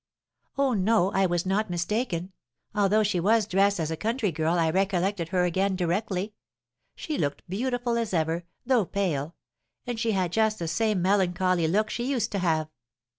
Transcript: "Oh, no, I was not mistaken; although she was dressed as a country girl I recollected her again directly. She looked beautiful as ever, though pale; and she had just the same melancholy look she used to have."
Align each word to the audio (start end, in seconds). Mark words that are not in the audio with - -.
"Oh, 0.57 0.73
no, 0.73 1.11
I 1.11 1.27
was 1.27 1.45
not 1.45 1.69
mistaken; 1.69 2.31
although 2.73 3.03
she 3.03 3.19
was 3.19 3.45
dressed 3.45 3.79
as 3.79 3.91
a 3.91 3.95
country 3.95 4.31
girl 4.31 4.55
I 4.57 4.71
recollected 4.71 5.27
her 5.29 5.43
again 5.45 5.75
directly. 5.75 6.33
She 6.95 7.19
looked 7.19 7.47
beautiful 7.47 7.99
as 7.99 8.11
ever, 8.11 8.45
though 8.65 8.85
pale; 8.85 9.35
and 9.85 9.99
she 9.99 10.13
had 10.13 10.31
just 10.31 10.57
the 10.57 10.67
same 10.67 11.03
melancholy 11.03 11.67
look 11.67 11.91
she 11.91 12.05
used 12.09 12.31
to 12.31 12.39
have." 12.39 12.67